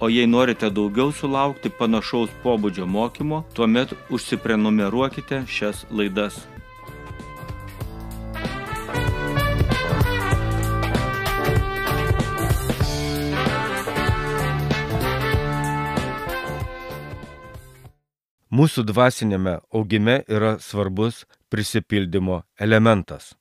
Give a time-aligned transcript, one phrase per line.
[0.00, 6.42] O jei norite daugiau sulaukti panašaus pobūdžio mokymo, tuomet užsiprenumeruokite šias laidas.
[18.54, 23.32] Mūsų dvasinėme augime yra svarbus prisipildymo elementas.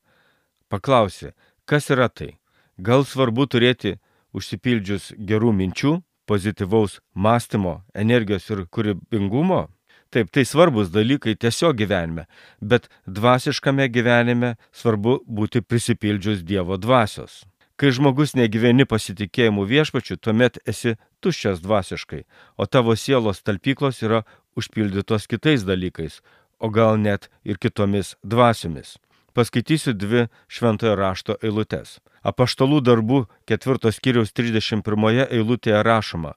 [0.69, 1.33] Paklausi,
[1.69, 2.31] kas yra tai?
[2.77, 3.99] Gal svarbu turėti
[4.33, 5.91] užsipildžius gerų minčių,
[6.25, 9.67] pozityvaus mąstymo, energijos ir kūrybingumo.
[10.13, 12.27] Taip, tai svarbus dalykai tiesiog gyvenime,
[12.61, 17.41] bet dvasiškame gyvenime svarbu būti prisipildžius Dievo dvasios.
[17.81, 20.93] Kai žmogus negyveni pasitikėjimu viešpačiu, tuomet esi
[21.25, 22.21] tuščias dvasiškai,
[22.61, 24.21] o tavo sielos talpyklos yra
[24.53, 26.21] užpildytos kitais dalykais,
[26.61, 28.99] o gal net ir kitomis dvasiomis.
[29.33, 31.97] Paskaitysiu dvi šventojo rašto eilutes.
[32.23, 36.35] Apaštalų darbų ketvirtos kiriaus 31 eilutėje rašoma.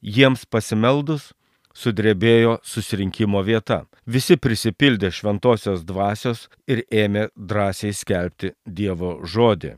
[0.00, 1.32] Jiems pasimeldus
[1.76, 3.84] sudrebėjo susirinkimo vieta.
[4.06, 9.76] Visi prisipildė šventosios dvasios ir ėmė drąsiai skelbti Dievo žodį.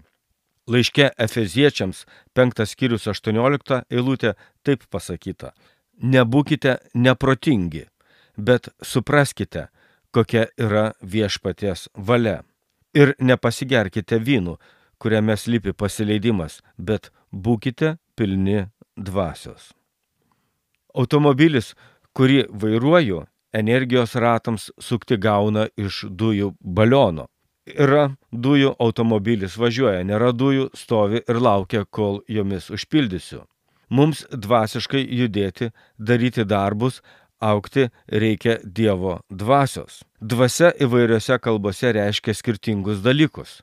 [0.69, 2.05] Laiške Efeziečiams
[2.37, 5.55] 5 skyrius 18 eilutė taip pasakyta.
[5.99, 7.87] Nebūkite neprotingi,
[8.37, 9.69] bet supraskite,
[10.15, 12.43] kokia yra viešpaties valia.
[12.95, 14.59] Ir nepasigerkite vynų,
[14.99, 18.67] kuriame slypi pasileidimas, bet būkite pilni
[18.97, 19.73] dvasios.
[20.95, 21.75] Automobilis,
[22.17, 27.29] kurį vairuoju, energijos ratams sukti gauna iš dujų baliono.
[27.69, 33.45] Yra dujų automobilis važiuoja, nėra dujų, stovi ir laukia, kol jomis užpildysiu.
[33.91, 37.03] Mums dvasiškai judėti, daryti darbus,
[37.41, 40.03] aukti reikia Dievo dvasios.
[40.21, 43.61] Dvasia įvairiose kalbose reiškia skirtingus dalykus.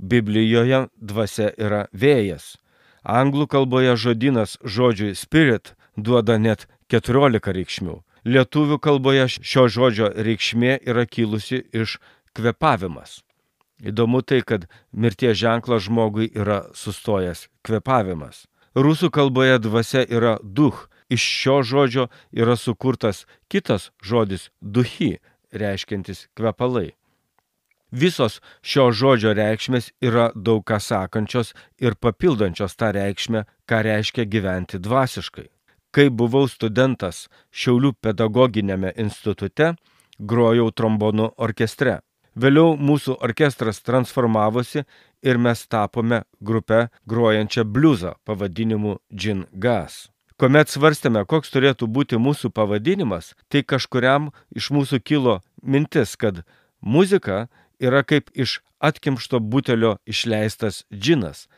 [0.00, 2.56] Biblijoje dvasia yra vėjas.
[3.04, 8.00] Anglų kalboje žodynas žodžiui spirit duoda net 14 reikšmių.
[8.24, 11.98] Lietuvių kalboje šio žodžio reikšmė yra kilusi iš
[12.36, 13.20] kvepavimas.
[13.80, 18.44] Įdomu tai, kad mirties ženklas žmogui yra sustojęs kvepavimas.
[18.76, 20.86] Rusų kalboje dvasia yra duh.
[21.10, 25.18] Iš šio žodžio yra sukurtas kitas žodis duhi,
[25.50, 26.92] reiškiantis kvepalai.
[27.90, 34.78] Visos šio žodžio reikšmės yra daug ką sakančios ir papildančios tą reikšmę, ką reiškia gyventi
[34.78, 35.48] dvasiškai.
[35.90, 39.74] Kai buvau studentas Šiaulių pedagoginėme institute,
[40.18, 41.98] grojau trombonų orkestre.
[42.38, 44.84] Vėliau mūsų orkestras transformavosi
[45.22, 50.06] ir mes tapome grupę grojančią bliuzą pavadinimu Gin Gas.
[50.40, 56.44] Komet svarstėme, koks turėtų būti mūsų pavadinimas, tai kažkuriam iš mūsų kilo mintis, kad
[56.80, 57.48] muzika
[57.80, 61.48] yra kaip iš atkimšto butelio išleistas džinas,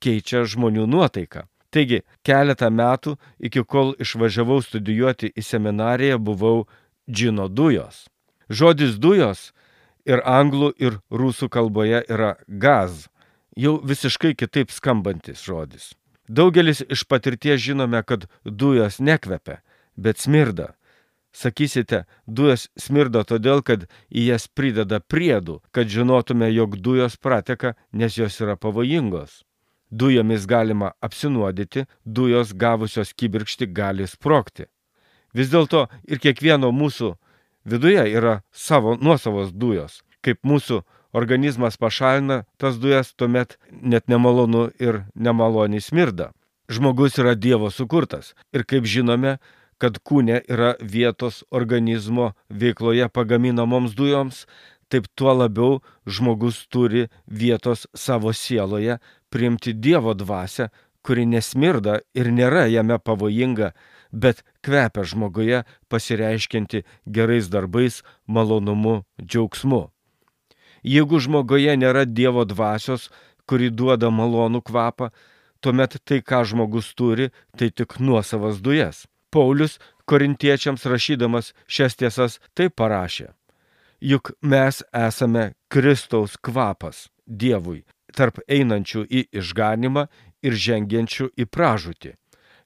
[0.00, 1.46] keičia žmonių nuotaiką.
[1.70, 6.66] Taigi, keletą metų iki kol išvažiavau studijuoti į seminariją buvau
[7.10, 8.08] džino dujos.
[8.50, 9.52] Žodis dujos
[10.08, 13.06] ir anglų ir rusų kalboje yra gaz,
[13.56, 15.92] jau visiškai kitaip skambantis žodis.
[16.26, 19.60] Daugelis iš patirties žinome, kad dujos nekvepia,
[19.96, 20.74] bet smirda.
[21.32, 28.18] Sakysite, dujos smirda todėl, kad į jas prideda priedų, kad žinotume, jog dujos prateka, nes
[28.18, 29.44] jos yra pavojingos.
[29.90, 34.66] Dujomis galima apsinuodyti, dujos gavusios kibirkšti gali sprokti.
[35.34, 37.14] Vis dėlto ir kiekvieno mūsų
[37.64, 40.02] viduje yra savo nuosavos dujos.
[40.22, 40.82] Kaip mūsų
[41.14, 46.30] organizmas pašalina tas dujas, tuomet net nemalonu ir nemaloniai smirda.
[46.70, 49.38] Žmogus yra Dievo sukurtas ir kaip žinome,
[49.80, 52.32] kad kūne yra vietos organizmo
[52.62, 54.44] veikloje pagaminamoms dujoms,
[54.90, 58.98] taip tuo labiau žmogus turi vietos savo sieloje
[59.30, 60.68] priimti Dievo dvasę,
[61.06, 63.70] kuri nesmirda ir nėra jame pavojinga,
[64.12, 69.82] bet kvepia žmoguje pasireiškinti gerais darbais, malonumu, džiaugsmu.
[70.82, 73.08] Jeigu žmoguje nėra Dievo dvasios,
[73.48, 75.10] kuri duoda malonų kvapą,
[75.60, 79.06] tuomet tai, ką žmogus turi, tai tik nuosavas dujas.
[79.30, 83.30] Paulius, korintiečiams rašydamas šias tiesas taip parašė.
[84.00, 87.84] Juk mes esame Kristaus kvapas Dievui,
[88.16, 90.06] tarp einančių į išganimą
[90.42, 92.14] ir žengiančių į pražūtį.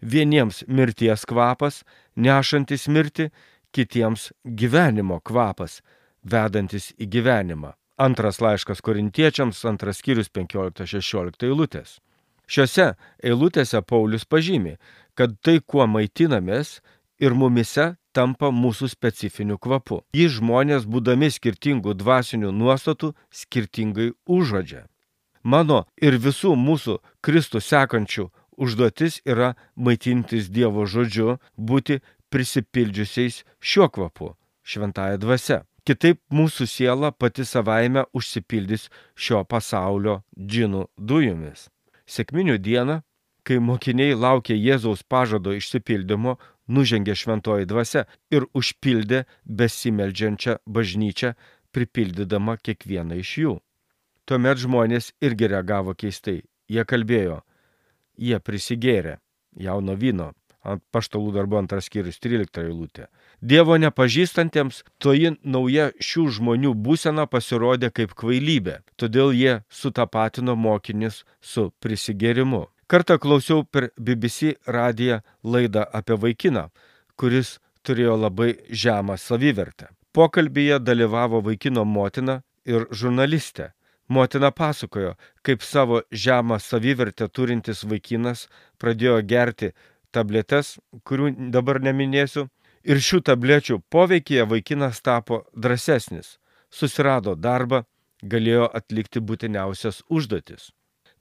[0.05, 1.83] Vieniems mirties kvapas,
[2.17, 3.31] nešantis mirti,
[3.75, 5.81] kitiems gyvenimo kvapas,
[6.23, 7.75] vedantis į gyvenimą.
[7.99, 11.99] Antras laiškas korintiečiams, antras skyrius 15-16 eilutės.
[12.51, 12.91] Šiuose
[13.25, 14.75] eilutėse Paulius pažymi,
[15.19, 16.81] kad tai, kuo maitinamės
[17.23, 20.03] ir mumise tampa mūsų specifiniu kvapu.
[20.15, 24.87] Jį žmonės, būdami skirtingų dvasinių nuostatų, skirtingai užuodžia.
[25.45, 32.01] Mano ir visų mūsų Kristų sekančių užduotis yra maitintis Dievo žodžiu, būti
[32.33, 34.35] prisipildžiusiais šiuo kvapu,
[34.65, 35.63] šventąją dvasę.
[35.85, 41.69] Kitaip mūsų siela pati savaime užsipildys šio pasaulio džinų dujomis.
[42.09, 43.03] Sėkminių dieną,
[43.45, 46.39] kai mokiniai laukė Jėzaus pažado išsipildymo,
[46.69, 51.35] nužengė šventoji dvasia ir užpildė besimeldžiančią bažnyčią,
[51.75, 53.55] pripildydama kiekvieną iš jų.
[54.25, 56.41] Tuomet žmonės irgi reagavo keistai.
[56.71, 57.43] Jie kalbėjo,
[58.17, 59.19] jie prisigėrė
[59.61, 60.33] jauno vyno.
[60.65, 63.11] Ant paštalų darbo antras skyrius 13 eilutė.
[63.45, 71.69] Dievo nepažįstantiems toji nauja šių žmonių būsena pasirodė kaip kvailybė, todėl jie sutapatino mokinis su
[71.85, 72.65] prisigėrimu.
[72.87, 76.69] Kartą klausiau per BBC radiją laidą apie vaikiną,
[77.17, 79.89] kuris turėjo labai žemą savivertę.
[80.13, 83.73] Pokalbėje dalyvavo vaikino motina ir žurnalistė.
[84.09, 88.49] Motina pasakojo, kaip savo žemą savivertę turintis vaikinas
[88.79, 89.73] pradėjo gerti
[90.13, 90.77] tabletes,
[91.09, 92.47] kurių dabar neminėsiu,
[92.85, 96.37] ir šių tablečių poveikyje vaikinas tapo drąsesnis,
[96.71, 97.85] susirado darbą,
[98.23, 100.71] galėjo atlikti būtiniausias užduotis.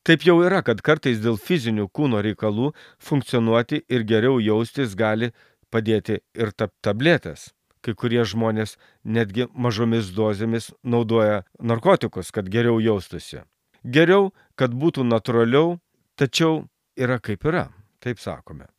[0.03, 5.31] Taip jau yra, kad kartais dėl fizinių kūno reikalų funkcionuoti ir geriau jaustis gali
[5.71, 6.51] padėti ir
[6.83, 7.53] tabletės
[7.83, 13.43] kai kurie žmonės netgi mažomis dozėmis naudoja narkotikus, kad geriau jaustųsi.
[13.83, 15.79] Geriau, kad būtų natūraliau,
[16.15, 16.63] tačiau
[16.95, 17.67] yra kaip yra,
[18.03, 18.69] taip sakome.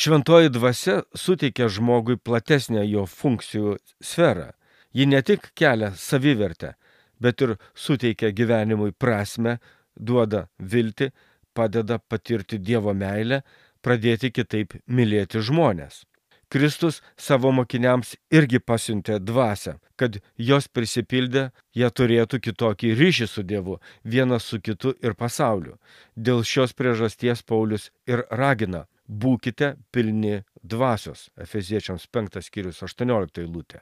[0.00, 4.52] Šventoji dvasia suteikia žmogui platesnę jo funkcijų sferą.
[4.96, 6.72] Ji ne tik kelia savivertę,
[7.20, 9.58] bet ir suteikia gyvenimui prasme,
[9.96, 11.10] duoda viltį,
[11.54, 13.42] padeda patirti Dievo meilę,
[13.82, 16.04] pradėti kitaip mylėti žmonės.
[16.50, 21.44] Kristus savo mokiniams irgi pasiuntė dvasę, kad jos prisipildę
[21.78, 25.76] jie turėtų kitokį ryšį su Dievu, vienas su kitu ir pasauliu.
[26.16, 28.86] Dėl šios priežasties Paulius ir ragina-
[29.22, 31.30] būkite pilni dvasios.
[31.38, 33.80] Efeziečiams 5 skyrius 18 eilutė.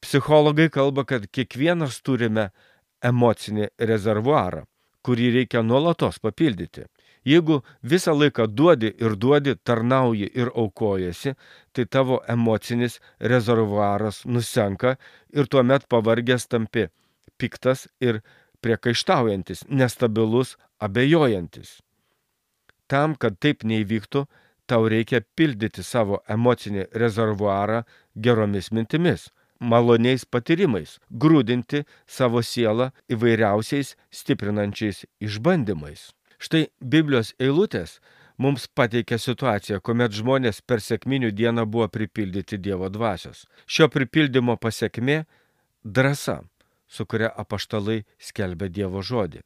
[0.00, 2.50] Psichologai kalba, kad kiekvienas turime
[3.04, 4.64] emocinį rezervuarą,
[5.06, 6.86] kurį reikia nuolatos papildyti.
[7.26, 11.34] Jeigu visą laiką duodi ir duodi, tarnauji ir aukojasi,
[11.74, 13.00] tai tavo emocinis
[13.32, 14.94] rezervuaras nusenka
[15.34, 16.86] ir tuomet pavargęs tampi
[17.38, 18.20] piktas ir
[18.62, 21.80] priekaištaujantis, nestabilus, abejojantis.
[22.86, 24.26] Tam, kad taip neįvyktų,
[24.70, 27.82] tau reikia pildyti savo emocinį rezervuarą
[28.14, 29.30] geromis mintimis,
[29.60, 36.12] maloniais patyrimais, grūdinti savo sielą įvairiausiais stiprinančiais išbandymais.
[36.38, 37.98] Štai Biblijos eilutės
[38.38, 43.46] mums pateikia situaciją, kuomet žmonės per sėkminių dieną buvo pripildyti Dievo dvasios.
[43.66, 45.24] Šio pripildymo pasiekmė-
[45.96, 46.42] drąsa,
[46.86, 49.40] su kuria apaštalai skelbė Dievo žodį.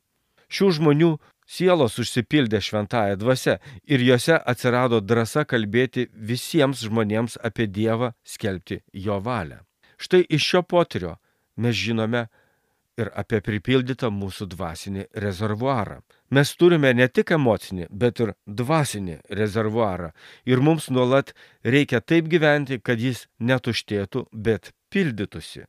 [0.50, 1.10] Šių žmonių
[1.46, 9.20] sielos užsipildė šventąją dvasę ir juose atsirado drąsa kalbėti visiems žmonėms apie Dievą, skelbti jo
[9.20, 9.69] valią.
[10.00, 11.18] Štai iš šio potyrio
[11.60, 12.26] mes žinome,
[13.00, 16.00] ir apie pripildytą mūsų dvasinį rezervuarą.
[16.34, 20.10] Mes turime ne tik emocinį, bet ir dvasinį rezervuarą
[20.50, 21.32] ir mums nuolat
[21.64, 25.66] reikia taip gyventi, kad jis netuštėtų, bet pildytųsi.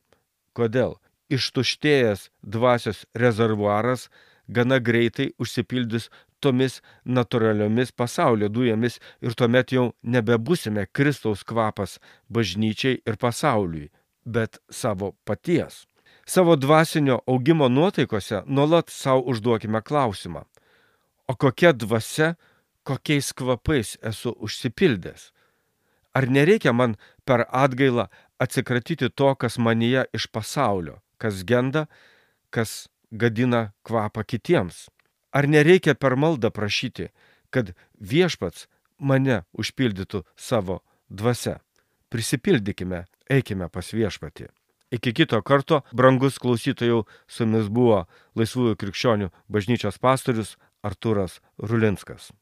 [0.56, 0.98] Kodėl?
[1.32, 4.10] Ištuštėjęs dvasios rezervuaras
[4.48, 6.10] gana greitai užsipildys
[6.42, 11.96] tomis natūraliomis pasaulio dujomis ir tuomet jau nebebusime Kristaus kvapas
[12.28, 13.88] bažnyčiai ir pasauliui,
[14.24, 15.86] bet savo paties.
[16.26, 20.44] Savo dvasinio augimo nuotaikose nuolat savo užduokime klausimą.
[21.28, 22.34] O kokia dvasia,
[22.82, 25.32] kokiais kvapais esu užsipildęs?
[26.14, 28.06] Ar nereikia man per atgailą
[28.38, 31.86] atsikratyti to, kas manyje iš pasaulio, kas genda,
[32.50, 34.88] kas gadina kvapą kitiems?
[35.32, 37.08] Ar nereikia per maldą prašyti,
[37.50, 41.60] kad viešpats mane užpildytų savo dvasia?
[42.12, 44.48] Prisipildykime, eikime pas viešpatį.
[44.92, 48.04] Iki kito karto, brangus klausytojų, su jumis buvo
[48.36, 52.32] Laisvųjų krikščionių bažnyčios pastorius Arturas Rulinskas.